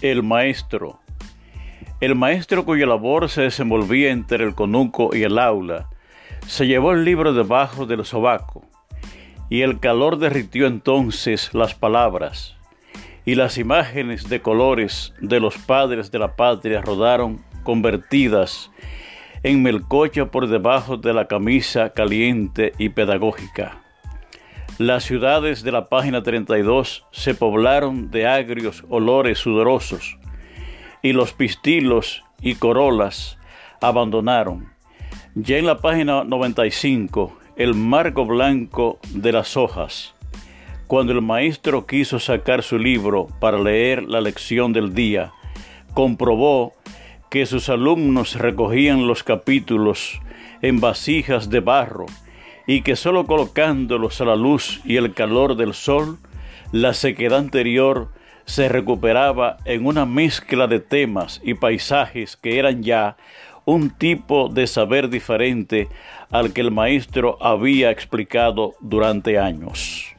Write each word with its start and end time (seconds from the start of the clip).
El 0.00 0.22
maestro. 0.22 1.00
El 2.00 2.14
maestro 2.14 2.64
cuya 2.64 2.86
labor 2.86 3.28
se 3.28 3.42
desenvolvía 3.42 4.12
entre 4.12 4.44
el 4.44 4.54
conuco 4.54 5.10
y 5.12 5.24
el 5.24 5.40
aula, 5.40 5.88
se 6.46 6.68
llevó 6.68 6.92
el 6.92 7.04
libro 7.04 7.32
debajo 7.32 7.84
del 7.84 8.04
sobaco, 8.04 8.64
y 9.50 9.62
el 9.62 9.80
calor 9.80 10.18
derritió 10.18 10.68
entonces 10.68 11.52
las 11.52 11.74
palabras, 11.74 12.56
y 13.24 13.34
las 13.34 13.58
imágenes 13.58 14.28
de 14.28 14.40
colores 14.40 15.14
de 15.20 15.40
los 15.40 15.58
padres 15.58 16.12
de 16.12 16.20
la 16.20 16.36
patria 16.36 16.80
rodaron 16.80 17.44
convertidas 17.64 18.70
en 19.42 19.64
melcocha 19.64 20.26
por 20.26 20.46
debajo 20.46 20.96
de 20.96 21.12
la 21.12 21.26
camisa 21.26 21.90
caliente 21.90 22.72
y 22.78 22.90
pedagógica. 22.90 23.82
Las 24.78 25.02
ciudades 25.02 25.64
de 25.64 25.72
la 25.72 25.86
página 25.86 26.22
32 26.22 27.04
se 27.10 27.34
poblaron 27.34 28.12
de 28.12 28.28
agrios 28.28 28.84
olores 28.88 29.40
sudorosos 29.40 30.18
y 31.02 31.12
los 31.14 31.32
pistilos 31.32 32.22
y 32.40 32.54
corolas 32.54 33.38
abandonaron. 33.80 34.72
Ya 35.34 35.56
en 35.56 35.66
la 35.66 35.78
página 35.78 36.22
95, 36.22 37.36
el 37.56 37.74
marco 37.74 38.24
blanco 38.24 39.00
de 39.08 39.32
las 39.32 39.56
hojas. 39.56 40.14
Cuando 40.86 41.12
el 41.12 41.22
maestro 41.22 41.84
quiso 41.84 42.20
sacar 42.20 42.62
su 42.62 42.78
libro 42.78 43.26
para 43.40 43.58
leer 43.58 44.04
la 44.04 44.20
lección 44.20 44.72
del 44.72 44.94
día, 44.94 45.32
comprobó 45.92 46.72
que 47.30 47.46
sus 47.46 47.68
alumnos 47.68 48.36
recogían 48.36 49.08
los 49.08 49.24
capítulos 49.24 50.20
en 50.62 50.78
vasijas 50.78 51.50
de 51.50 51.58
barro 51.58 52.06
y 52.68 52.82
que 52.82 52.96
solo 52.96 53.26
colocándolos 53.26 54.20
a 54.20 54.26
la 54.26 54.36
luz 54.36 54.82
y 54.84 54.96
el 54.96 55.14
calor 55.14 55.56
del 55.56 55.72
sol, 55.72 56.18
la 56.70 56.92
sequedad 56.92 57.38
anterior 57.38 58.10
se 58.44 58.68
recuperaba 58.68 59.56
en 59.64 59.86
una 59.86 60.04
mezcla 60.04 60.66
de 60.66 60.78
temas 60.78 61.40
y 61.42 61.54
paisajes 61.54 62.36
que 62.36 62.58
eran 62.58 62.82
ya 62.82 63.16
un 63.64 63.88
tipo 63.88 64.50
de 64.50 64.66
saber 64.66 65.08
diferente 65.08 65.88
al 66.30 66.52
que 66.52 66.60
el 66.60 66.70
maestro 66.70 67.38
había 67.40 67.90
explicado 67.90 68.74
durante 68.80 69.38
años. 69.38 70.14